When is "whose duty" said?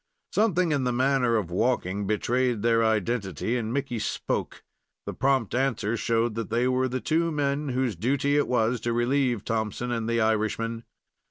7.69-8.35